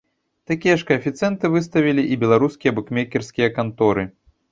[0.51, 4.07] Такія ж каэфіцыенты выставілі і беларускія букмекерскія канторы.